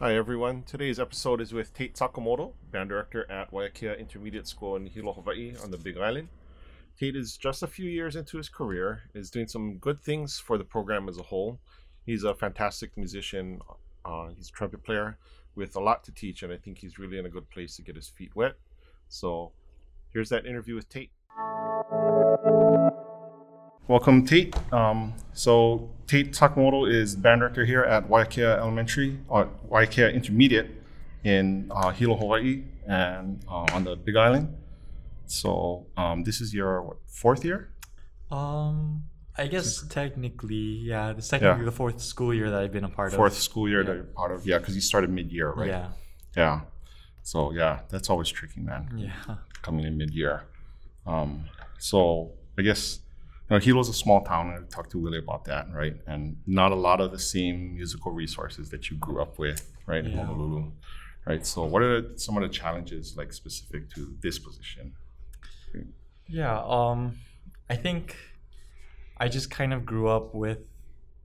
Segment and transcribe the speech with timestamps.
[0.00, 0.64] Hi everyone.
[0.64, 5.54] Today's episode is with Tate Sakamoto, band director at Waiakea Intermediate School in Hilo, Hawaii
[5.62, 6.30] on the Big Island.
[6.98, 10.58] Tate is just a few years into his career, is doing some good things for
[10.58, 11.60] the program as a whole.
[12.04, 13.60] He's a fantastic musician.
[14.04, 15.16] Uh, he's a trumpet player
[15.54, 17.82] with a lot to teach, and I think he's really in a good place to
[17.82, 18.54] get his feet wet.
[19.08, 19.52] So
[20.12, 21.12] here's that interview with Tate.
[23.86, 24.54] Welcome, Tate.
[24.72, 30.70] Um, so Tate Sakamoto is band director here at Waiakea Elementary, or Waiakea Intermediate
[31.22, 34.56] in uh, Hilo, Hawaii, and uh, on the Big Island.
[35.26, 37.70] So um, this is your what, fourth year.
[38.30, 39.04] Um,
[39.36, 41.64] I guess technically, yeah, this technically Yeah.
[41.66, 43.16] the fourth school year that I've been a part of.
[43.16, 43.86] Fourth school year Yeah.
[43.88, 45.68] that you're part of, yeah, because you started mid-year, right?
[45.68, 45.88] Yeah,
[46.36, 46.60] Yeah.
[47.22, 48.88] So yeah, that's always tricky, man.
[48.96, 50.44] yeah, Coming in mid-year.
[51.06, 51.44] Um,
[51.78, 53.00] so I guess
[53.50, 55.96] you know, Hilo's a small town, I talked to Willie about that, right?
[56.06, 60.04] And not a lot of the same musical resources that you grew up with, right,
[60.04, 60.24] in Yeah.
[60.24, 60.72] Honolulu,
[61.26, 61.44] right?
[61.46, 64.94] So what are some of the challenges like specific to this position?
[66.26, 66.58] yeah.
[66.64, 67.18] Um,
[67.68, 68.16] I think
[69.18, 70.58] I just kind of grew up with,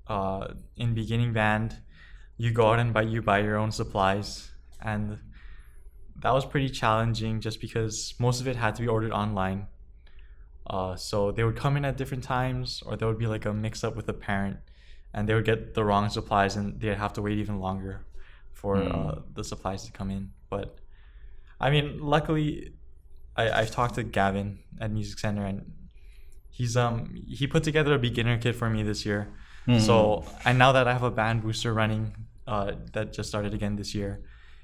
[0.08, 1.78] uh, in beginning band,
[2.38, 5.20] you go out and buy you buy your own supplies, and
[6.22, 9.68] that was pretty challenging just because most of it had to be ordered online.
[10.70, 13.54] Uh, so they would come in at different times, or there would be like a
[13.54, 14.58] mix up with a parent,
[15.14, 18.06] and they would get the wrong supplies, and they'd have to wait even longer
[18.54, 20.32] for uh, the supplies to come in.
[20.50, 20.78] But
[21.60, 22.74] I mean, luckily,
[23.36, 25.72] I, I've talked to Gavin at Music Center, and
[26.50, 29.28] he's um he put together a beginner kit for me this year.
[29.78, 32.16] So and now that I have a band booster running,
[32.48, 34.22] uh, that just started again this year,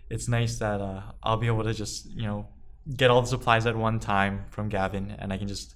[0.09, 2.48] it's nice that uh, I'll be able to just you know
[2.95, 5.75] get all the supplies at one time from Gavin, and I can just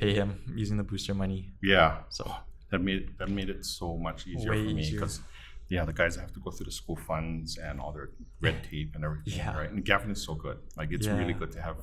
[0.00, 0.30] pay him
[0.62, 1.52] using the booster money.
[1.62, 1.98] Yeah.
[2.08, 2.22] So
[2.70, 5.20] that made that made it so much easier Way for me because
[5.68, 8.10] yeah, the guys have to go through the school funds and all their
[8.40, 9.56] red tape and everything, Yeah.
[9.56, 9.70] right?
[9.70, 10.58] And Gavin is so good.
[10.76, 11.76] Like it's really good to have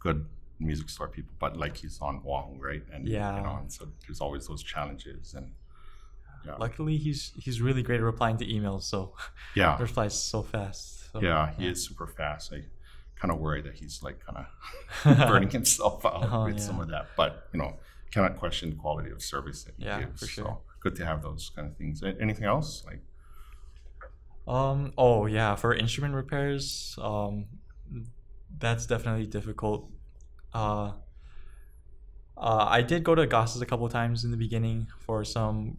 [0.00, 0.26] good
[0.58, 2.82] music store people, but like he's on Oahu, right?
[2.92, 3.40] And you Yeah.
[3.42, 5.52] know, and so there's always those challenges and
[6.46, 8.82] yeah, luckily, he's he's really great at replying to emails.
[8.82, 9.14] So
[9.54, 11.10] yeah, replies so fast.
[11.10, 12.52] So, yeah, he is super fast.
[12.52, 12.64] I
[13.24, 14.38] kind of worry that he's like kind
[15.04, 17.70] of burning himself out Oh, with some of that, but you know,
[18.10, 20.20] cannot question the quality of service that he Yeah, gives.
[20.20, 20.44] for sure.
[20.44, 22.02] So good to have those kind of things.
[22.26, 23.00] Anything else like?
[24.46, 24.92] Um.
[24.98, 27.46] Oh yeah, for instrument repairs, um,
[28.58, 29.90] that's definitely difficult.
[30.52, 30.92] Uh,
[32.36, 35.78] uh, I did go to Goss's a couple times in the beginning for some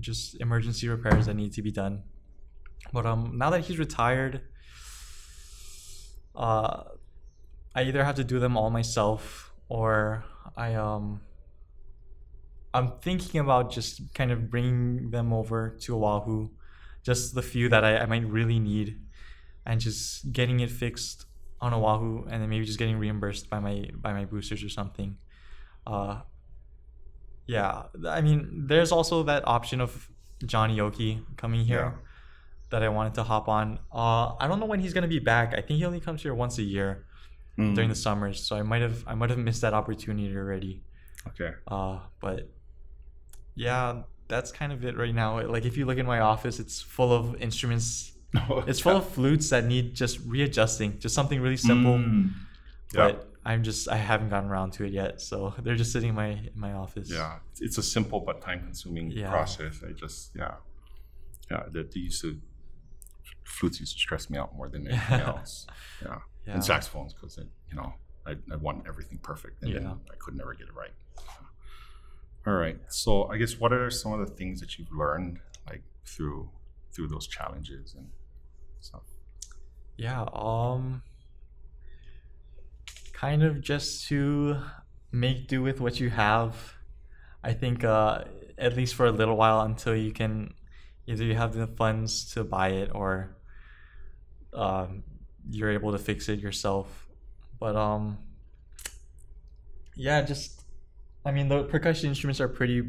[0.00, 2.02] just emergency repairs that need to be done.
[2.92, 4.42] But um, now that he's retired,
[6.34, 6.84] uh,
[7.74, 10.24] I either have to do them all myself or
[10.56, 11.20] I um.
[12.72, 16.48] I'm thinking about just kind of bringing them over to Oahu
[17.04, 19.00] just the few that I, I might really need
[19.64, 21.26] and just getting it fixed
[21.60, 25.16] on Oahu and then maybe just getting reimbursed by my by my boosters or something.
[25.86, 26.22] Uh
[27.46, 30.10] yeah, I mean there's also that option of
[30.44, 32.13] Johnny Oki coming here Yeah.
[32.74, 33.66] That I wanted to hop on.
[34.02, 35.48] Uh I don't know when he's gonna be back.
[35.58, 36.90] I think he only comes here once a year
[37.56, 40.74] Mm, during the summers, so I might have I might have missed that opportunity already.
[41.30, 41.52] okay.
[41.74, 42.38] Uh, but
[43.54, 44.02] yeah,
[44.32, 45.40] that's kind of it right now.
[45.56, 48.10] Like if you look in my office, it's full of instruments.
[48.70, 51.96] It's full of flutes that need just readjusting, just something really simple.
[51.98, 52.30] Mm.
[52.92, 53.00] Yeah.
[53.00, 53.14] But
[53.50, 56.30] I'm just I haven't gotten around to it yet, so they're just sitting in my
[56.52, 57.08] in my office.
[57.18, 59.30] Yeah, it's a simple but time-consuming Yeah.
[59.30, 59.74] process.
[59.88, 60.54] I just, yeah,
[61.52, 61.62] yeah.
[61.74, 62.30] That they used to
[63.44, 65.66] flutes used to stress me out more than anything else.
[66.02, 66.54] Yeah, Yeah.
[66.54, 67.94] and saxophones because you know
[68.26, 69.94] I, I want everything perfect, and then Yeah.
[70.12, 70.92] I could never get it right.
[72.46, 75.82] All right, so I guess what are some of the things that you've learned like
[76.06, 76.50] through
[76.92, 78.08] through those challenges and
[78.80, 79.02] stuff?
[79.96, 81.02] Yeah, um
[83.12, 84.60] kind of just to
[85.12, 86.74] make do with what you have.
[87.42, 88.24] I think uh
[88.58, 90.54] at least for a little while until you can
[91.06, 93.36] either you have the funds to buy it or
[94.52, 95.02] um
[95.50, 97.06] you're able to fix it yourself.
[97.60, 98.18] But um
[99.96, 100.62] yeah, just
[101.24, 102.82] I mean the percussion instruments are pretty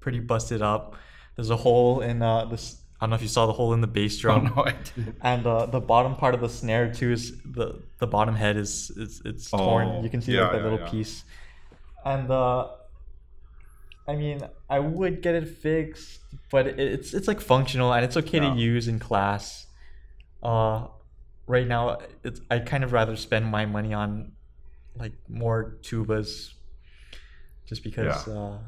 [0.00, 0.96] pretty busted up.
[1.36, 3.80] There's a hole in uh this I don't know if you saw the hole in
[3.80, 5.16] the bass drum Oh no, I didn't.
[5.22, 8.90] and uh, the bottom part of the snare too is the the bottom head is
[8.96, 9.88] is it's torn.
[9.88, 10.88] Oh, You can see yeah, like that yeah, little yeah.
[10.90, 11.24] piece.
[12.04, 12.68] And uh,
[14.08, 16.20] I mean, I would get it fixed,
[16.50, 18.52] but it's it's like functional and it's okay Yeah.
[18.54, 19.66] to use in class.
[20.42, 20.88] Uh,
[21.46, 24.32] right now, it's I kind of rather spend my money on
[24.96, 26.52] like more tubas,
[27.66, 28.26] just because.
[28.28, 28.58] Uh,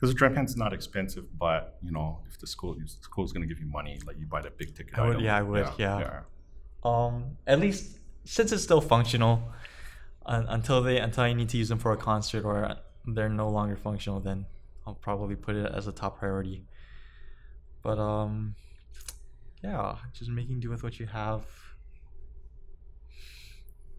[0.00, 3.60] because Drypan's not expensive, but you know, if the school the school's going to give
[3.62, 4.98] you money, like you buy that big ticket.
[4.98, 5.24] I would- item.
[5.24, 6.20] yeah, I would, yeah.
[6.82, 9.40] Um, at least since it's still functional,
[10.26, 12.76] un- until they until I need to use them for a concert or
[13.06, 14.44] they're no longer functional, then
[14.86, 16.64] I'll probably put it as a top priority.
[17.82, 18.54] But um,
[19.62, 21.44] yeah, just making do with what you have.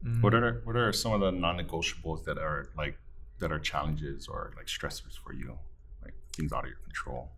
[0.03, 2.97] Mm, What are what are some of the non-negotiables that are like
[3.39, 5.57] that are challenges or like stressors for you,
[6.03, 7.29] like things out of your control?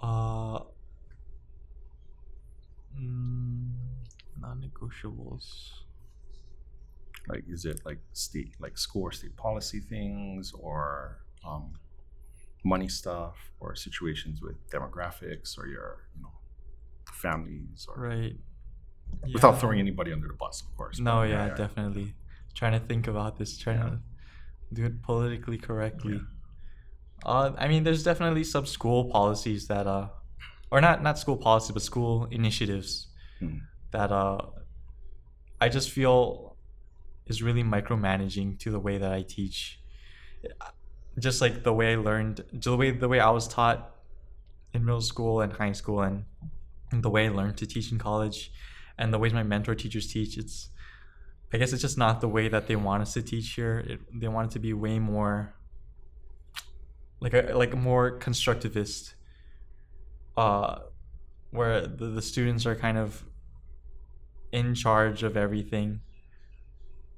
[0.00, 0.60] Uh,
[2.98, 3.70] mm,
[4.40, 5.70] non-negotiables.
[7.28, 11.74] Like, is it like state, like school or state policy things, or um,
[12.64, 16.32] money stuff, or situations with demographics, or your, you know,
[17.12, 18.36] families, or Right.
[19.32, 20.98] without throwing anybody under the bus, of course.
[20.98, 22.14] No, but yeah, definitely.
[22.54, 23.88] Trying to think about this, trying Yeah.
[23.90, 24.00] to
[24.72, 26.20] do it politically correctly.
[27.24, 30.08] Uh, I mean, there's definitely some school policies that, uh,
[30.70, 33.58] or not not school policy, but school initiatives Hmm.
[33.92, 34.38] that uh,
[35.60, 36.56] I just feel
[37.26, 39.80] is really micromanaging to the way that I teach.
[41.18, 43.94] Just like the way I learned, the way the way I was taught
[44.72, 46.24] in middle school and high school, and
[46.90, 48.50] the way I learned to teach in college,
[48.96, 50.38] and the ways my mentor teachers teach.
[50.38, 50.70] It's,
[51.52, 53.84] I guess, it's just not the way that they want us to teach here.
[53.86, 55.54] It, they want it to be way more,
[57.20, 59.12] like a like a more constructivist,
[60.38, 60.78] uh,
[61.50, 63.24] where the, the students are kind of
[64.50, 66.00] in charge of everything,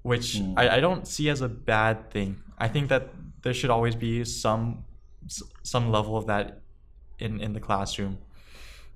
[0.02, 0.55] which Mm.
[0.56, 2.43] I, I don't see as a bad thing.
[2.58, 3.11] I think that
[3.44, 4.85] there should always be some
[5.62, 6.62] some level of that
[7.19, 8.19] in in the classroom,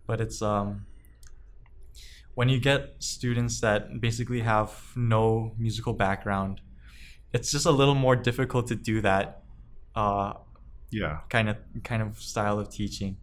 [0.06, 0.86] but it's um
[2.38, 6.60] when you get students that basically have no musical background,
[7.32, 9.42] it's just a little more difficult to do that
[9.96, 10.34] uh,
[10.90, 11.18] yeah.
[11.30, 13.16] kind of kind of style of teaching.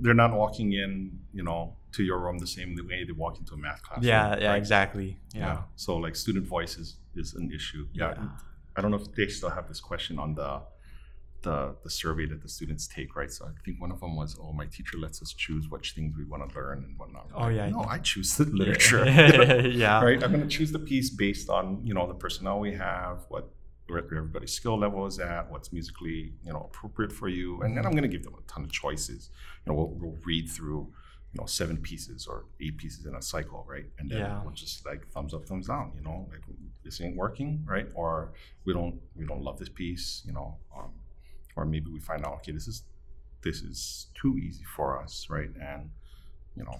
[0.00, 3.52] They're not walking in, you know, to your room the same way they walk into
[3.52, 4.02] a math class.
[4.02, 5.18] Yeah, yeah, exactly.
[5.34, 5.64] Yeah.
[5.76, 7.86] So like student voice is, is an issue.
[7.92, 8.14] Yeah.
[8.16, 8.28] Yeah.
[8.76, 10.62] I don't know if they still have this question on the
[11.42, 13.30] the the survey that the students take, right?
[13.30, 16.16] So I think one of them was, "Oh, my teacher lets us choose which things
[16.16, 17.84] we want to learn and whatnot." Oh, yeah, No.
[17.84, 19.04] I choose the literature.
[19.84, 20.02] yeah.
[20.02, 20.22] right?
[20.22, 23.50] I'm going to choose the piece based on you know the personnel we have, what
[23.88, 27.84] where everybody's skill level is at, what's musically you know appropriate for you, and then
[27.86, 29.30] I'm going to give them a ton of choices.
[29.64, 30.88] You know, we'll, we'll read through
[31.32, 33.86] you know seven pieces or eight pieces in a cycle, right?
[33.98, 34.42] And then Yeah.
[34.42, 35.92] we'll just like thumbs up, thumbs down.
[35.96, 36.42] You know, like
[36.86, 37.88] this ain't working, right?
[38.02, 38.10] Or
[38.64, 40.92] we don't we don't love this piece, you know, um,
[41.56, 42.78] or maybe we find out okay this is
[43.46, 45.50] this is too easy for us, right?
[45.70, 45.82] And
[46.58, 46.78] you know,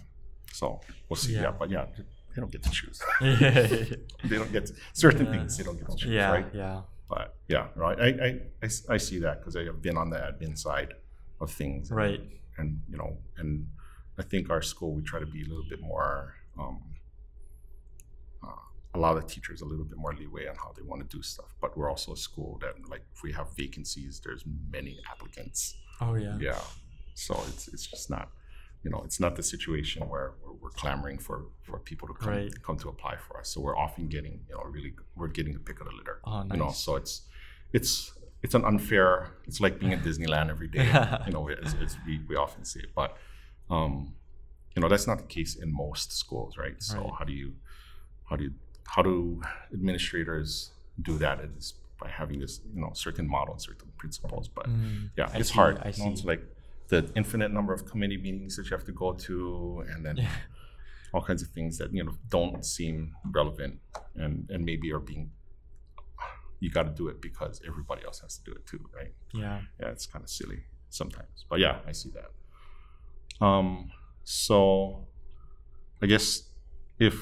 [0.60, 1.34] so we'll see.
[1.34, 1.42] Yeah.
[1.46, 1.84] Yeah, but yeah,
[2.32, 4.74] they don't get to choose they don't get to,
[5.04, 5.32] certain Yeah.
[5.34, 6.30] things they don't get to choose, yeah.
[6.36, 6.46] right?
[6.62, 6.80] Yeah.
[7.08, 7.98] But yeah, right.
[8.08, 8.08] I
[8.66, 10.92] I I see that because I have been on the admin side
[11.42, 12.20] of things, Right.
[12.58, 13.10] And you know,
[13.40, 13.50] and
[14.18, 16.80] I think our school we try to be a little bit more um,
[18.96, 21.50] allow the teachers a little bit more leeway on how they want to do stuff.
[21.62, 24.44] But we're also a school that like if we have vacancies, there's
[24.76, 25.58] many applicants.
[26.00, 26.36] Oh yeah.
[26.48, 26.60] Yeah,
[27.14, 28.26] so it's it's just not.
[28.84, 32.28] You know, it's not the situation where we're, we're clamoring for, for people to come
[32.34, 32.52] Right.
[32.66, 33.46] come to apply for us.
[33.52, 36.42] So we're often getting, you know, really we're getting the pick of the litter Oh
[36.42, 36.52] nice.
[36.52, 37.14] you know so it's
[37.72, 37.92] it's
[38.44, 39.08] it's an unfair
[39.48, 40.86] it's like being at disneyland every day
[41.26, 43.10] you know as, as we, we often see it but
[43.70, 43.92] um
[44.74, 47.12] you know that's not the case in most schools right so Right.
[47.18, 47.48] how do you
[48.28, 48.52] how do you
[48.94, 49.40] how do
[49.72, 50.70] administrators
[51.02, 51.40] do that?
[51.58, 55.38] Is by having this you know certain model and certain principles but Mm, yeah I
[55.38, 55.78] it's see, hard.
[55.78, 56.42] I you know, it's like
[56.88, 60.30] the infinite number of committee meetings that you have to go to and then Yeah.
[61.14, 63.80] all kinds of things that you know don't seem relevant
[64.14, 65.30] and and maybe are being
[66.60, 69.12] you got to do it because everybody else has to do it too right?
[69.34, 69.60] Yeah.
[69.80, 72.30] yeah it's kind of silly sometimes but yeah i see that.
[73.44, 73.90] Um
[74.24, 75.06] so
[76.02, 76.42] i guess
[76.98, 77.14] if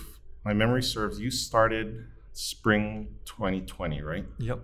[0.44, 4.60] my memory serves you started spring 2020 right Yep.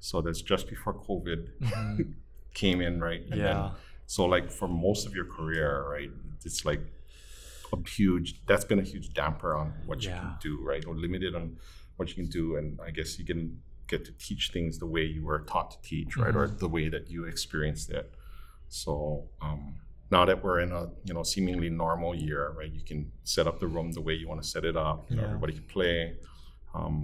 [0.00, 2.14] so that's just before covid Mhm.
[2.54, 3.70] came in right and then yeah.
[4.06, 6.10] so like for most of your career, right,
[6.44, 6.82] it's like
[7.72, 10.84] a huge that's been a huge damper on what you can do, right?
[10.86, 11.56] Or limited on
[11.96, 12.56] what you can do.
[12.56, 15.78] And I guess you can get to teach things the way you were taught to
[15.88, 16.36] teach, right?
[16.36, 16.58] Or Mhm.
[16.58, 18.12] the way that you experienced it.
[18.68, 18.92] So
[19.40, 19.62] um
[20.16, 22.72] now that we're in a you know seemingly normal year, right?
[22.78, 23.00] You can
[23.34, 24.98] set up the room the way you want to set it up.
[25.08, 25.28] You know, Yeah.
[25.32, 25.96] everybody can play.
[26.78, 26.94] Um,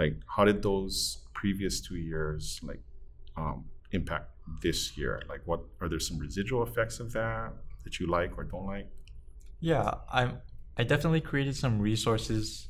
[0.00, 0.96] like, how did those
[1.40, 2.82] previous two years like
[3.36, 3.58] um,
[3.98, 4.28] impact
[4.62, 5.14] this year?
[5.32, 7.52] Like, what are there some residual effects of that
[7.84, 8.88] that you like or don't like?
[9.60, 9.86] Yeah,
[10.18, 10.30] I'm.
[10.80, 12.68] I definitely created some resources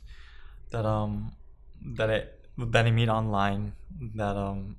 [0.72, 1.12] that um
[1.98, 2.18] that I
[2.72, 3.62] that I made online.
[4.20, 4.76] That um,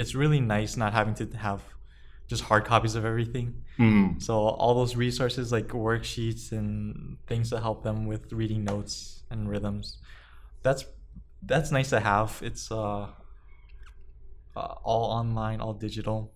[0.00, 1.60] it's really nice not having to have
[2.26, 3.62] just hard copies of everything.
[3.78, 4.20] Mm.
[4.22, 9.48] So all those resources like worksheets and things to help them with reading notes and
[9.48, 9.98] rhythms.
[10.62, 10.84] That's
[11.42, 12.40] that's nice to have.
[12.42, 13.08] It's uh,
[14.56, 16.32] uh all online, all digital.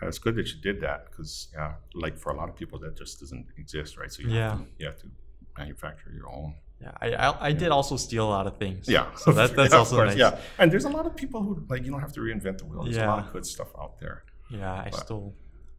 [0.00, 2.78] Uh, It's good that you did that because, yeah, like for a lot of people,
[2.80, 4.12] that just doesn't exist, right?
[4.12, 4.50] So you Yeah.
[4.50, 5.08] have to, you have to
[5.56, 6.54] manufacture your own.
[6.80, 8.88] Yeah, I I, I did also steal a lot of things.
[8.88, 9.14] Yeah.
[9.14, 10.18] So that, that's Yeah, also course, nice.
[10.18, 12.66] Yeah, and there's a lot of people who like you don't have to reinvent the
[12.66, 12.84] wheel.
[12.84, 14.24] There's a lot of good stuff out there.
[14.58, 15.34] Yeah, I But- stole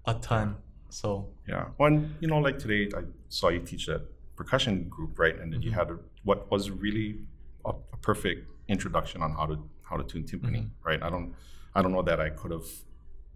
[0.06, 0.58] a ton.
[0.90, 1.66] So Yeah.
[1.78, 4.02] When you know, like today, I saw you teach that
[4.36, 5.38] percussion group, right?
[5.40, 7.26] And then you had a, what was really
[7.66, 10.70] a, a perfect introduction on how to how to tune timpani, Mhm.
[10.84, 11.02] right?
[11.02, 11.34] I don't
[11.76, 12.68] I don't know that I could have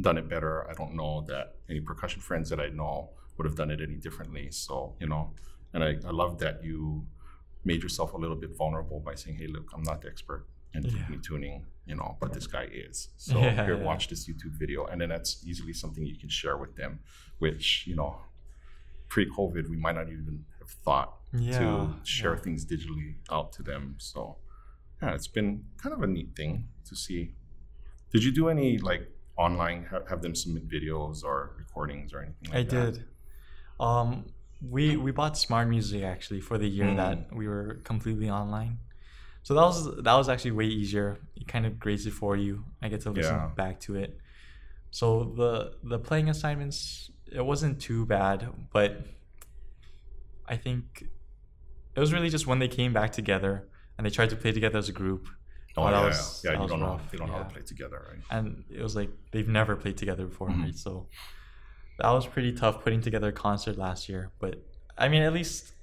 [0.01, 0.69] done it better.
[0.69, 3.96] I don't know that any percussion friends that I know would have done it any
[3.96, 4.46] differently.
[4.51, 5.34] So you know,
[5.74, 7.05] and I, I love that you
[7.65, 10.84] made yourself a little bit vulnerable by saying, "Hey, look, I'm not the expert in
[10.84, 10.92] Yeah.
[10.92, 13.10] timpani tuning, you know, but this guy is.
[13.18, 13.84] So Yeah, here, yeah.
[13.84, 17.00] watch this YouTube video, and then that's easily something you can share with them,
[17.40, 18.22] which you know,
[19.08, 23.96] pre-COVID, we might not even have thought to share things digitally out to them.
[23.98, 24.38] So
[25.02, 27.36] yeah, it's been kind of a neat thing to see.
[28.12, 32.50] Did you do any like online have, have them submit videos or recordings or anything
[32.54, 32.78] like that?
[32.78, 32.92] I that?
[32.94, 33.04] did.
[33.80, 34.26] Um,
[34.62, 36.98] we we bought SmartMusic actually for the year Mm.
[36.98, 38.80] that we were completely online.
[39.43, 41.17] So that was that was actually way easier.
[41.36, 42.65] It kind of grades it for you.
[42.81, 43.50] I get to listen Yeah.
[43.55, 44.17] back to it.
[44.91, 49.05] So the the playing assignments it wasn't too bad, but
[50.48, 51.05] I think
[51.96, 53.67] it was really just when they came back together
[53.98, 55.27] and they tried to play together as a group.
[55.77, 56.51] Oh, that yeah, was- yeah.
[56.51, 56.88] that You don't know.
[56.88, 58.24] rough, They don't know how to play together, right?
[58.31, 60.63] and it was like they've never played together before, Mhm.
[60.63, 60.75] right?
[60.75, 61.08] So
[62.00, 64.31] that was pretty tough putting together a concert last year.
[64.39, 64.65] But
[64.98, 65.74] I mean, at least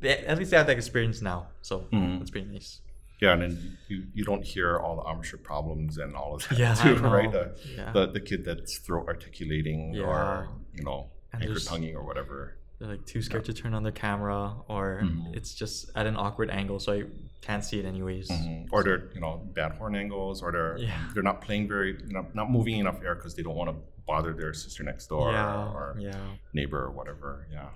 [0.00, 2.18] they, at least they have that experience now, so Mhm.
[2.18, 2.80] that's pretty nice.
[3.20, 6.58] Yeah, and then you, you don't hear all the armature problems and all of that
[6.58, 7.30] Yeah, too, right?
[7.30, 10.04] The, Yeah, the the kid that's throat articulating Yeah.
[10.04, 12.56] or you know And anchor there's- tonguing or whatever.
[12.78, 15.36] they're like too scared to turn on their camera, or Mhm.
[15.36, 17.02] it's just at an awkward angle, so I
[17.42, 18.28] can't see it anyways.
[18.30, 18.68] Mhm.
[18.72, 21.10] Or they're you know bad horn angles, or they're Yeah.
[21.12, 23.76] they're not playing very you know not moving enough air because they don't want to
[24.06, 27.46] bother their sister next door yeah, or yeah, neighbor or whatever.
[27.52, 27.68] Yeah,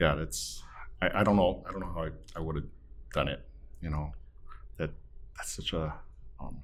[0.00, 0.14] yeah.
[0.16, 0.62] That's
[1.00, 2.66] I, I don't know I don't know how I, I would have
[3.12, 3.40] done it.
[3.80, 4.21] You know that
[5.42, 5.92] that's such a
[6.40, 6.62] um,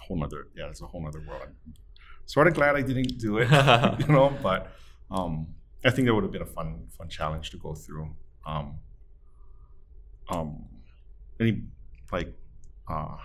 [0.00, 1.42] whole nother yeah it's a whole nother world.
[1.44, 1.74] I'm
[2.24, 3.50] sort of glad I didn't do it.
[4.00, 4.72] you know, but
[5.10, 5.48] um,
[5.84, 8.08] I think that would have been a fun fun challenge to go through.
[8.46, 8.78] Um,
[10.30, 10.64] um,
[11.38, 11.64] any
[12.10, 12.32] like
[12.88, 13.16] uh,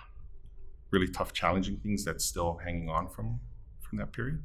[0.91, 3.39] really tough, challenging things that's still hanging on from
[3.81, 4.43] from that period?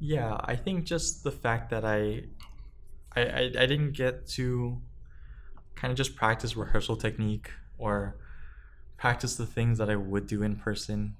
[0.00, 2.24] Yeah, I think just the fact that I,
[3.14, 4.82] I, I, I didn't get to
[5.76, 8.16] kind of just practice rehearsal technique or
[8.96, 11.16] practice the things that I would do in person.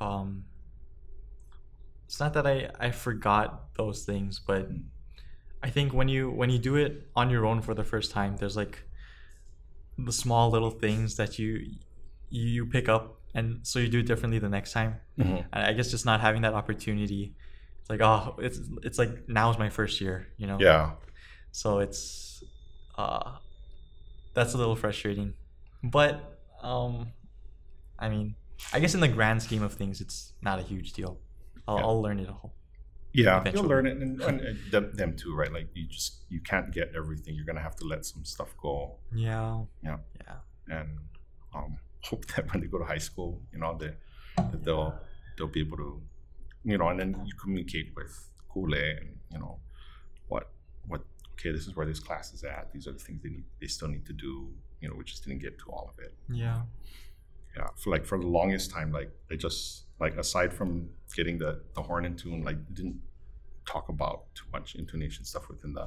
[0.00, 0.44] Um,
[2.06, 4.68] it's not that I, I forgot those things, but
[5.62, 8.36] I think when you when you do it on your own for the first time,
[8.36, 8.82] there's like
[9.96, 11.70] the small little things that you
[12.30, 14.96] you, you pick up, and so you do it differently the next time.
[15.18, 15.36] Mm-hmm.
[15.52, 17.34] And I guess just not having that opportunity,
[17.80, 20.58] it's like oh, it's it's like now's my first year, you know.
[20.60, 20.92] Yeah,
[21.52, 22.42] So it's
[22.98, 23.36] uh,
[24.34, 25.34] that's a little frustrating,
[25.84, 26.31] but
[26.62, 27.08] um,
[27.98, 28.34] I mean,
[28.72, 31.18] I guess in the grand scheme of things, it's not a huge deal.
[31.68, 31.82] I'll, Yeah.
[31.84, 32.54] I'll learn it all.
[33.12, 33.40] yeah.
[33.40, 33.60] Eventually.
[33.62, 35.52] You'll learn it, and, and, and them, them too, right?
[35.52, 37.34] Like you just you can't get everything.
[37.34, 39.64] You're gonna have to let some stuff go, Yeah.
[39.84, 39.98] Yeah.
[40.26, 40.78] Yeah.
[40.78, 40.98] and
[41.54, 43.90] um, hope that when they go to high school, you know, they,
[44.36, 44.94] that they'll
[45.36, 46.00] they'll be able to,
[46.64, 48.12] you know, and then you communicate with
[48.52, 49.58] Kule and you know,
[50.28, 50.50] what
[50.86, 51.02] what
[51.34, 52.72] okay, this is where this class is at.
[52.72, 53.44] These are the things they need.
[53.60, 54.48] They still need to do.
[54.82, 56.12] You know, we just didn't get to all of it.
[56.28, 56.62] Yeah.
[57.56, 60.70] yeah for like for the longest time like i just like aside from
[61.16, 62.98] getting the the horn in tune like didn't
[63.72, 65.86] talk about too much intonation stuff within the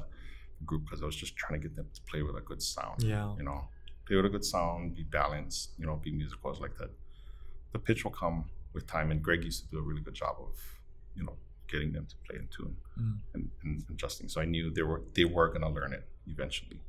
[0.68, 3.02] group because i was just trying to get them to play with a good sound
[3.02, 3.28] Yeah.
[3.38, 3.60] you know
[4.06, 6.90] play with a good sound be balanced you know be musical like that
[7.74, 8.38] the pitch will come
[8.74, 10.54] with time and greg used to do a really good job of
[11.16, 11.36] you know
[11.72, 13.18] getting them to play in tune Mm.
[13.34, 16.80] and, and adjusting so i knew they were they were going to learn it eventually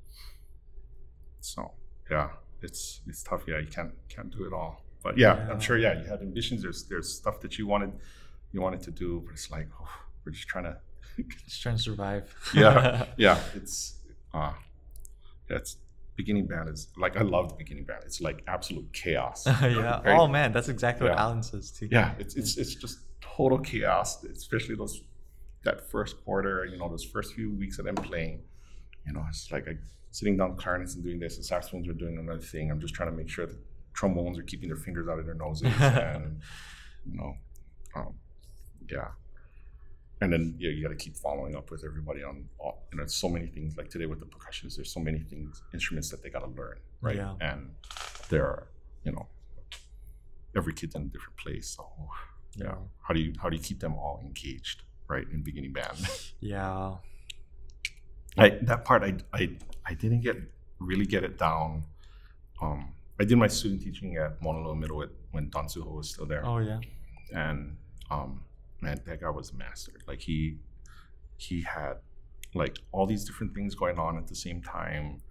[1.42, 1.62] so
[2.10, 2.30] yeah
[2.62, 5.52] it's it's tough yeah you can't can't do it all but yeah, Yeah.
[5.52, 7.92] i'm sure yeah you had ambitions there's there's stuff that you wanted
[8.52, 9.90] you wanted to do but it's like oh,
[10.26, 10.78] we're just trying to
[11.46, 12.34] Just trying to survive.
[12.54, 14.00] yeah yeah it's
[14.34, 14.54] uh
[15.50, 15.78] yeah, it's
[16.16, 20.02] beginning band is like i love the beginning band it's like absolute chaos yeah.
[20.06, 21.88] Oh man, that's exactly what Alan says too.
[21.92, 25.02] yeah it's it's it's just total chaos especially those
[25.64, 28.42] that first quarter you know those first few weeks of them playing
[29.06, 29.76] you know it's like I,
[30.12, 32.72] sitting down clarinets and doing this and saxophones are doing another thing.
[32.72, 33.58] I'm just trying to make sure that
[33.94, 36.42] trombones are keeping their fingers out of their noses and
[37.06, 37.34] you know
[37.96, 38.14] um,
[38.90, 39.08] yeah.
[40.20, 43.06] And then yeah, you got to keep following up with everybody on all, you know
[43.06, 43.78] so many things.
[43.78, 46.78] Like today with the percussions there's so many things instruments that they got to learn
[47.02, 47.16] right?
[47.16, 47.36] Yeah.
[47.40, 47.70] and
[48.30, 48.68] there are
[49.04, 49.28] you know
[50.56, 51.88] every kid's in a different place so
[52.56, 52.76] yeah.
[53.02, 55.98] How do you how do you keep them all engaged right in beginning band?
[56.40, 56.96] Yeah.
[58.38, 59.50] I, that part I, I
[59.86, 60.38] I didn't get
[60.79, 61.84] really get it down
[62.62, 66.25] um I did my student teaching at Moanalua Middle at- when Don Suho was still
[66.25, 66.79] there Oh yeah.
[67.34, 67.77] and
[68.12, 68.41] um
[68.82, 70.58] man that guy was a master like he
[71.38, 71.96] he had
[72.53, 75.22] like all these different things going on at the same time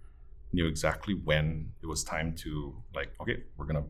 [0.53, 3.85] knew exactly when it was time to like okay we're gonna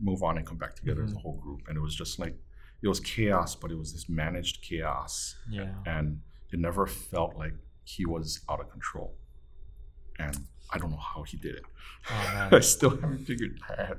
[0.00, 1.22] move on and come back together as a Mhm.
[1.22, 2.34] whole group and it was just like
[2.82, 5.72] it was chaos but it was this managed chaos Yeah.
[5.86, 7.54] and it never felt like
[7.94, 9.08] he was out of control
[10.18, 10.34] and
[10.72, 11.64] i don't know how he did it
[12.10, 13.98] Oh I still haven't figured that.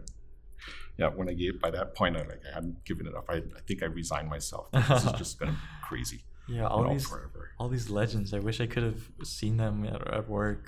[0.97, 3.25] Yeah, when I gave by that point, I like I hadn't given it up.
[3.35, 4.65] I, I think I resigned myself.
[4.73, 5.57] This is just gonna be
[5.89, 6.55] crazy, Yeah.
[6.63, 7.41] you All know, these forever.
[7.59, 8.33] all these legends.
[8.37, 9.01] I wish I could have
[9.37, 10.65] seen them at, at work.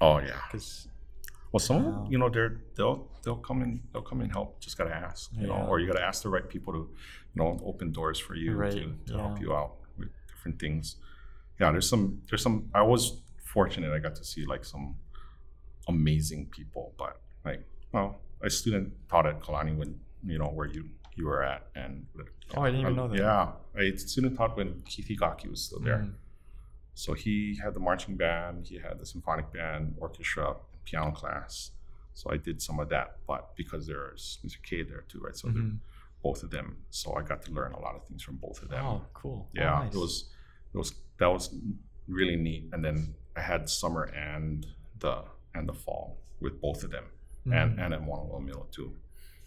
[0.00, 0.38] Oh yeah.
[0.52, 0.88] Cause
[1.52, 1.90] Well, some Wow.
[1.90, 4.60] them, um, you know, they're they'll they'll come in they'll come and help.
[4.66, 6.82] Just gotta ask, you know, or you gotta ask the right people to,
[7.34, 10.96] you know, open doors for you Right, to, to help you out with different things.
[11.60, 12.68] Yeah, there's some there's some.
[12.74, 13.92] I was fortunate.
[13.92, 14.96] I got to see like some
[15.88, 20.88] amazing people, but like, well, a student taught at Kalani when you know where you
[21.14, 22.06] you were at, and
[22.54, 23.18] Oh, I didn't even know that.
[23.18, 25.98] Yeah, a student taught when Keith Higaki was still there.
[25.98, 26.12] mm,
[26.94, 31.72] So he had the marching band, he had the symphonic band, orchestra, piano class.
[32.14, 34.62] So I did some of that, but because there's Mr.
[34.62, 35.36] K there too, right?
[35.36, 35.78] So mhm.
[36.22, 36.76] both of them.
[36.90, 38.84] So I got to learn a lot of things from both of them.
[38.84, 39.46] Oh, cool.
[39.48, 39.94] Oh, yeah, nice.
[39.94, 40.30] it was
[40.72, 41.54] it was that was
[42.08, 42.68] really neat.
[42.72, 44.66] And then I had summer and
[44.98, 47.04] the and the fall with both of them,
[47.44, 47.84] and Mhm.
[47.84, 48.94] and at Moanalua Middle too.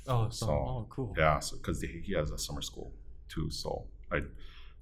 [0.08, 1.14] oh, so, so, oh, cool.
[1.18, 2.92] Yeah, so because he has a summer school
[3.28, 4.22] too, so I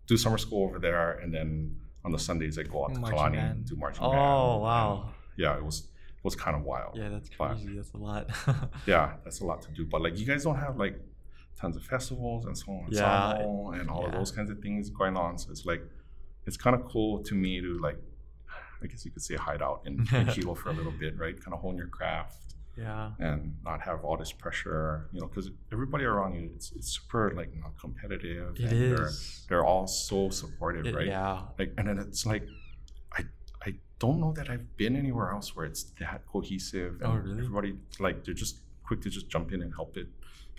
[0.06, 3.18] do summer school over there, and then on the Sundays I go out to Marching
[3.20, 3.58] Kalani band.
[3.58, 4.62] and do marching Oh, band.
[4.62, 5.10] wow.
[5.38, 5.80] Yeah, it was
[6.20, 6.96] it was kind of wild.
[6.98, 7.76] Yeah, that's crazy.
[7.76, 8.30] That's a lot.
[8.88, 9.86] Yeah, that's a lot to do.
[9.86, 11.00] But like, you guys don't have like
[11.58, 14.90] tons of festivals and so on, Yeah, ensemble and all of those kinds of things
[14.90, 15.38] going on.
[15.38, 15.82] So it's like,
[16.48, 17.98] it's kind of cool to me to like,
[18.82, 21.36] I guess you could say hide out in, in Hilo for a little bit, right?
[21.44, 23.12] Kind of hone your craft yeah.
[23.20, 27.34] and not have all this pressure, you know, because everybody around you, it's, it's super
[27.36, 28.56] like not competitive.
[28.60, 29.10] It and They're,
[29.50, 31.08] they're all so supportive, It- right?
[31.08, 31.42] Yeah.
[31.58, 32.48] Like, and then it's like,
[33.12, 33.24] I
[33.66, 37.00] I don't know that I've been anywhere else where it's that cohesive.
[37.02, 37.40] Oh, and Oh, really?
[37.40, 40.08] Everybody like they're just quick to just jump in and help it,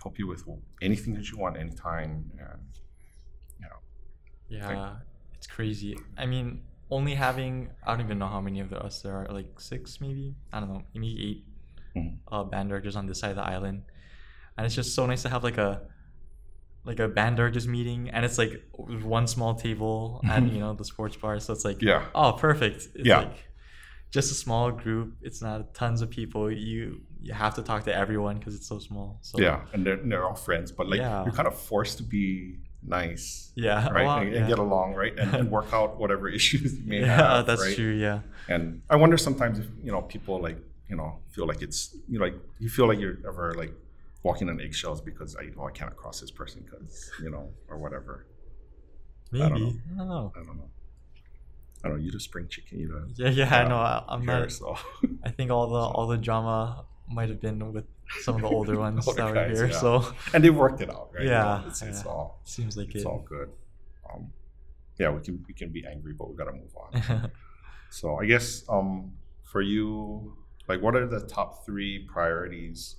[0.03, 0.43] help you with
[0.81, 2.31] anything that you want anytime.
[2.37, 2.59] And
[3.59, 3.79] you know,
[4.49, 4.95] Yeah.
[5.39, 5.97] It's crazy.
[6.17, 9.59] I mean, only having I don't even know how many of us there are, like
[9.59, 10.35] six maybe.
[10.53, 11.45] I don't know, maybe 8
[11.97, 12.17] Mhm.
[12.31, 13.83] uh, band directors on this side of the island,
[14.57, 15.71] and it's just so nice to have like a
[16.85, 18.53] like a band directors meeting, and it's like
[19.17, 20.53] one small table at Mhm.
[20.53, 22.87] you know the sports bar, so it's like yeah, oh perfect.
[22.95, 23.19] It's Yeah.
[23.19, 23.37] like
[24.11, 25.15] just a small group.
[25.21, 26.51] It's not tons of people.
[26.51, 29.19] You you have to talk to everyone because it's so small.
[29.21, 31.23] So yeah, and they're they're all friends, but like Yeah.
[31.25, 33.51] you're kind of forced to be nice.
[33.55, 37.01] yeah, Right, and, and get along, right, and, and work out whatever issues you may
[37.01, 37.45] yeah, have.
[37.45, 37.75] that's right?
[37.75, 37.91] true.
[37.93, 38.21] Yeah.
[38.47, 40.57] And I wonder sometimes if you know people like
[40.89, 43.73] you know feel like it's you know like you feel like you're ever like
[44.23, 47.77] walking on eggshells because I oh I can't cross this person because you know or
[47.77, 48.25] whatever.
[49.31, 49.43] Maybe.
[49.43, 50.05] I I don't don't know.
[50.05, 50.33] know.
[50.35, 50.69] I don't know.
[51.83, 52.03] I don't know.
[52.03, 52.79] You just spring chicken.
[52.79, 53.77] You the Yeah, yeah, I uh, know.
[53.77, 54.51] I, I'm here, not.
[54.51, 54.77] so
[55.23, 57.85] I think all the all the drama might have been with
[58.21, 59.67] some of the older ones Older that were guys, here.
[59.67, 59.79] yeah.
[59.79, 61.25] So and they worked it out, right?
[61.25, 62.11] Yeah, it's, it's yeah.
[62.11, 63.07] all seems like it's it.
[63.07, 63.49] all good.
[64.11, 64.31] Um,
[64.97, 67.31] yeah, we can we can be angry, but we gotta move on.
[67.91, 70.35] So I guess um, for you,
[70.67, 72.97] like, what are the top three priorities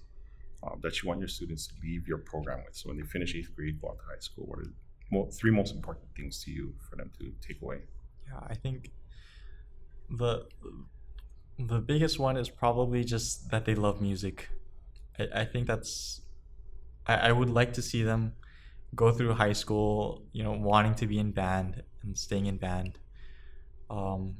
[0.64, 2.74] uh, that you want your students to leave your program with?
[2.74, 4.72] So when they finish eighth grade, go out to high school, what are the
[5.12, 7.82] mo- three most important things to you for them to take away?
[8.26, 8.90] yeah, I think
[10.18, 10.46] the
[11.68, 14.48] the biggest one is probably just that they love music.
[15.18, 16.22] I, I think that's
[17.06, 18.34] I, I would like to see them
[18.94, 22.98] go through high school, you know, wanting to be in band and staying in band.
[23.88, 24.36] Um,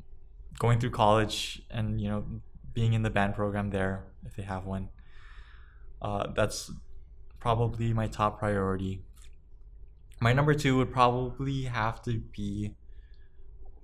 [0.58, 2.24] going through college and you know
[2.72, 4.88] being in the band program there if they have one.
[6.00, 6.70] Uh, that's
[7.40, 9.02] probably my top priority.
[10.20, 12.74] My number two would probably have to be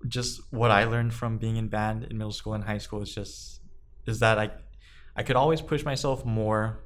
[0.08, 3.14] just what I learned from being in band in middle school and high school is
[3.14, 3.60] just
[4.06, 4.50] is that I
[5.16, 6.84] I could always push myself more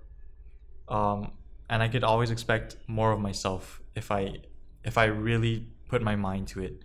[0.88, 1.32] um,
[1.68, 4.36] and I could always expect more of myself if I
[4.84, 6.82] if I really put my mind to it.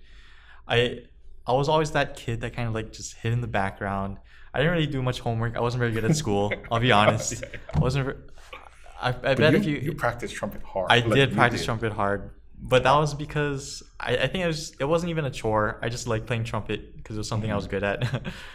[0.67, 0.99] I
[1.47, 4.17] I was always that kid that kind of like just hid in the background.
[4.53, 5.55] I didn't really do much homework.
[5.55, 6.53] I wasn't very good at school.
[6.71, 7.41] I'll be honest.
[7.41, 7.59] Yeah.
[7.73, 8.05] I wasn't.
[8.05, 8.23] ver-
[9.01, 10.87] I, I bet you, if you, you practice trumpet hard.
[10.89, 14.75] I like did practice trumpet hard, but that was because I, I think it was
[14.79, 15.79] it wasn't even a chore.
[15.81, 18.03] I just liked playing trumpet because it was something I was good at.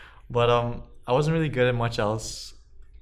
[0.30, 2.54] but um, I wasn't really good at much else.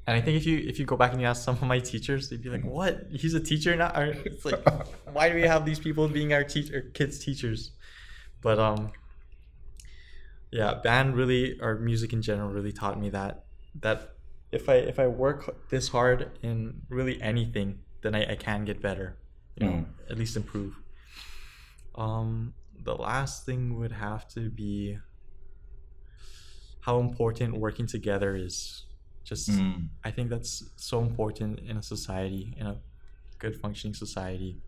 [0.06, 1.80] And I think if you if you go back and you ask some of my
[1.80, 3.06] teachers, they'd be like, "What?
[3.10, 3.92] He's a teacher now?"
[4.24, 4.66] It's like,
[5.12, 7.72] why do we have these people being our teacher kids' teachers?
[8.40, 8.90] But um,
[10.50, 13.44] yeah, band really or music in general really taught me that
[13.80, 14.14] that
[14.50, 18.80] if I if I work this hard in really anything, then I, I can get
[18.80, 19.18] better.
[19.56, 20.76] You know, at least improve.
[21.98, 24.98] Um, the last thing would have to be
[26.80, 28.86] how important working together is.
[29.24, 29.88] Just, Mm.
[30.04, 32.80] I think that's so important in a society, in a
[33.38, 34.62] good functioning society.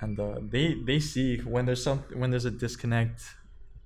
[0.00, 3.22] And uh, they they see when there's some when there's a disconnect,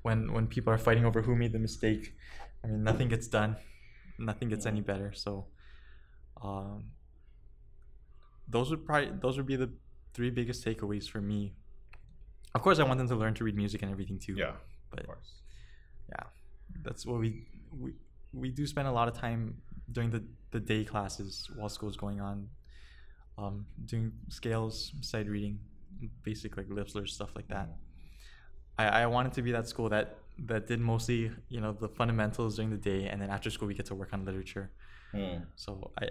[0.03, 2.15] when when people are fighting over who made the mistake.
[2.65, 3.57] I mean, nothing gets done,
[4.19, 5.13] nothing gets any better.
[5.15, 5.47] So,
[6.43, 6.91] um,
[8.49, 9.71] those would probably those would be the
[10.15, 11.55] three biggest takeaways for me.
[12.55, 14.35] Of course, I want them to learn to read music and everything too.
[14.35, 14.53] Yeah,
[14.91, 15.33] but of course.
[16.09, 16.25] yeah,
[16.83, 17.47] that's what we
[17.79, 17.93] we
[18.33, 19.57] we do spend a lot of time
[19.93, 22.49] during the the day classes while school's going on,
[23.39, 25.59] um, doing scales, sight reading,
[26.23, 27.69] basic like lip slurs, stuff like that.
[28.79, 32.57] I I wanted to be that school that that did mostly you know the fundamentals
[32.57, 34.71] during the day, and then after school we get to work on literature.
[35.15, 35.47] Mm.
[35.57, 36.09] So I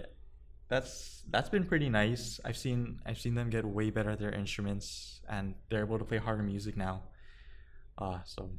[0.70, 2.40] that's that's been pretty nice.
[2.44, 6.04] I've seen I've seen them get way better at their instruments and they're able to
[6.04, 7.02] play harder music now.
[7.98, 8.50] Uh so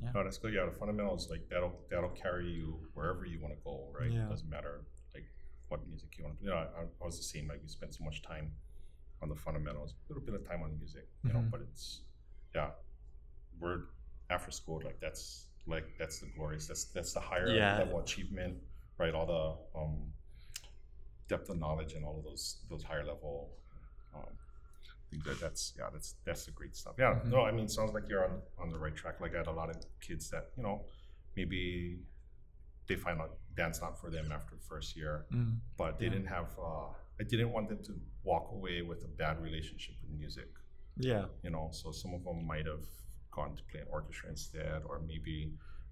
[0.00, 0.52] No, that's good.
[0.54, 4.10] Yeah, the fundamentals like that'll that'll carry you wherever you want to go, right?
[4.10, 4.26] Yeah.
[4.26, 4.74] It doesn't matter
[5.14, 5.26] like
[5.68, 6.44] what music you want to.
[6.44, 7.46] You know, I, I was the same.
[7.48, 8.50] Like we spent so much time
[9.22, 11.38] on the fundamentals, a little bit of time on music, you know.
[11.40, 11.50] Mhm.
[11.52, 11.84] But it's
[12.56, 12.70] yeah,
[13.60, 13.80] we're
[14.30, 16.66] after school like that's like that's the glorious.
[16.66, 17.78] That's that's the higher Yeah.
[17.78, 18.54] level achievement,
[18.98, 19.14] right?
[19.14, 19.44] All the
[19.78, 19.96] um,
[21.32, 23.34] depth of knowledge and all of those those higher level.
[24.16, 24.32] Um,
[25.02, 26.94] I think that that's yeah that's that's the great stuff.
[27.04, 27.30] Yeah, Mhm.
[27.34, 29.16] no, I mean sounds like you're on on the right track.
[29.24, 30.76] Like I had a lot of kids that you know
[31.38, 31.62] maybe
[32.88, 36.14] they find out dance not for them after the first year, mm, but they Yeah.
[36.14, 36.50] didn't have.
[36.68, 36.88] Uh,
[37.20, 37.92] I didn't want them to
[38.30, 40.50] walk away with a bad relationship with music.
[41.10, 41.24] yeah.
[41.44, 42.86] You know, so some of them might have
[43.36, 45.36] gone to play an orchestra instead, or maybe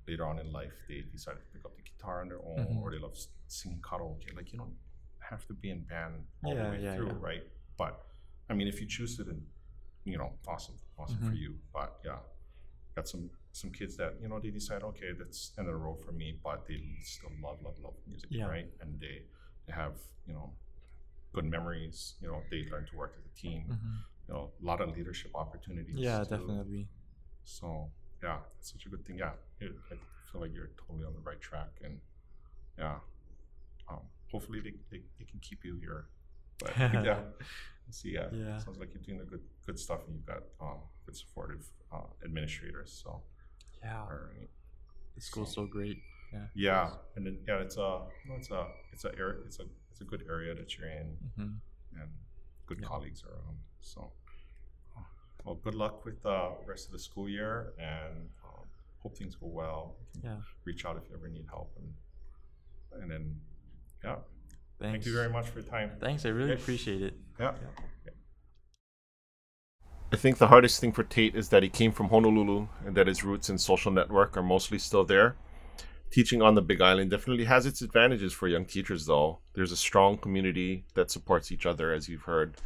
[0.08, 2.80] later on in life they decided to pick up the guitar on their own, Mhm.
[2.82, 3.16] or they love
[3.58, 4.30] singing karaoke.
[4.38, 4.76] Like you don't
[5.30, 7.42] have to be in band all Yeah, the way yeah, through, right?
[7.78, 8.00] But
[8.50, 9.42] I mean, if you choose to, then
[10.04, 11.38] you know, awesome, awesome for Mhm.
[11.44, 11.54] you.
[11.72, 12.18] But yeah,
[12.96, 16.00] got some some kids that you know they decide, okay, that's end of the road
[16.04, 18.68] for me, but they still love, love, love music, right?
[18.80, 19.22] And they
[19.66, 19.94] they have
[20.26, 20.52] you know
[21.32, 22.14] good memories.
[22.20, 23.64] You know, they learn to work as a team.
[23.68, 24.04] mhm.
[24.28, 25.96] You know, a lot of leadership opportunities.
[25.98, 26.30] Yeah, too.
[26.36, 26.88] definitely.
[27.44, 27.90] So
[28.22, 29.18] yeah, it's such a good thing.
[29.18, 29.96] Yeah, it, I
[30.30, 32.00] feel like you're totally on the right track, and
[32.78, 32.98] yeah,
[33.88, 36.06] um, hopefully they, they, they can keep you here.
[36.58, 37.20] But yeah,
[37.90, 38.58] see, yeah, Yeah.
[38.58, 42.06] sounds like you're doing the good good stuff, and you've got um, good supportive uh,
[42.24, 43.00] administrators.
[43.02, 43.22] So
[43.82, 44.02] Yeah.
[44.02, 44.48] all right,
[45.14, 46.02] The school's so great.
[46.32, 46.46] Yeah.
[46.54, 48.02] yeah, and then yeah, it's a
[48.36, 51.54] it's a it's a area it's a it's a good area that you're in, hmm
[52.00, 52.10] and
[52.66, 52.86] good Yeah.
[52.86, 53.56] colleagues around.
[53.80, 54.12] So,
[54.96, 55.00] uh,
[55.44, 58.66] well, good luck with the rest of the school year, and um,
[59.02, 59.96] hope things go well.
[60.22, 60.36] Yeah.
[60.64, 63.40] Reach out if you ever need help, and and then
[64.04, 64.16] yeah,
[64.78, 64.92] Thanks.
[64.92, 65.90] thank you very much for your time.
[66.00, 66.24] Thanks.
[66.24, 66.56] I really Yeah.
[66.56, 67.14] appreciate it.
[67.38, 67.54] Yeah.
[70.12, 73.06] I think the hardest thing for Tate is that he came from Honolulu and that
[73.06, 75.36] his roots in social network are mostly still there.
[76.10, 79.38] Teaching on the Big Island definitely has its advantages for young teachers, though.
[79.54, 82.56] There's a strong community that supports each other, as you've heard,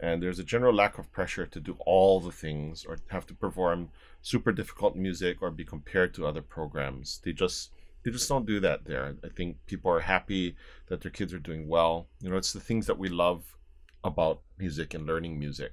[0.00, 3.34] and there's a general lack of pressure to do all the things or have to
[3.34, 3.90] perform
[4.22, 7.20] super difficult music or be compared to other programs.
[7.22, 7.70] They just
[8.04, 9.16] they just don't do that there.
[9.24, 10.56] I think people are happy
[10.88, 12.06] that their kids are doing well.
[12.20, 13.56] You know, it's the things that we love
[14.04, 15.72] about music and learning music.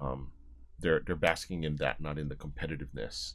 [0.00, 0.30] Um,
[0.78, 3.34] they're they're basking in that, not in the competitiveness.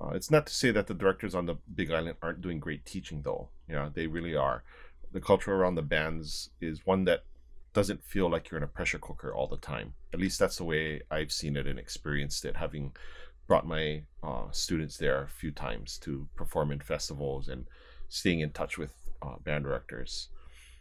[0.00, 2.84] Uh, it's not to say that the directors on the Big Island aren't doing great
[2.84, 3.48] teaching, though.
[3.68, 4.62] You know, they really are.
[5.10, 7.24] The culture around the bands is one that
[7.72, 9.94] doesn't feel like you're in a pressure cooker all the time.
[10.12, 12.92] At least that's the way I've seen it and experienced it, having
[13.48, 17.66] brought my uh, students there a few times to perform in festivals and
[18.08, 20.28] staying in touch with uh, band directors.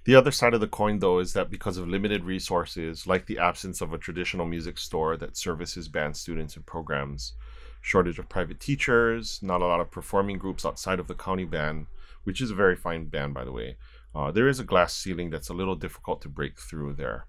[0.03, 3.39] The other side of the coin, though, is that because of limited resources, like the
[3.39, 7.33] absence of a traditional music store that services band students and programs,
[7.81, 11.87] shortage of private teachers, not a lot of performing groups outside of the county band,
[12.23, 13.77] which is a very fine band, by the way,
[14.15, 17.25] uh, there is a glass ceiling that's a little difficult to break through there.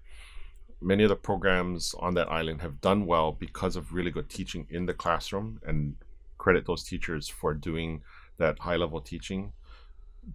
[0.81, 4.65] Many of the programs on that island have done well because of really good teaching
[4.69, 5.95] in the classroom, and
[6.37, 8.01] credit those teachers for doing
[8.37, 9.51] that high level teaching.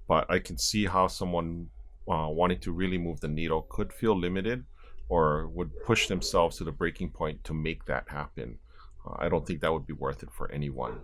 [0.06, 1.70] But I can see how someone
[2.06, 4.64] uh, wanting to really move the needle could feel limited
[5.08, 8.58] or would push themselves to the breaking point to make that happen.
[9.06, 11.00] Uh, I don't think that would be worth it for anyone.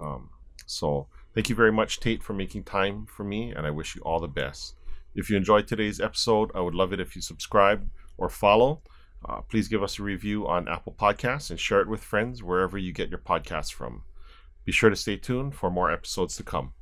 [0.00, 0.30] Um,
[0.66, 4.02] so, thank you very much, Tate, for making time for me, and I wish you
[4.02, 4.74] all the best.
[5.14, 7.88] If you enjoyed today's episode, I would love it if you subscribe
[8.20, 8.82] or follow.
[9.28, 12.78] Uh, please give us a review on Apple Podcasts and share it with friends wherever
[12.78, 14.04] you get your podcasts from.
[14.64, 16.72] Be sure to stay tuned for more episodes to come.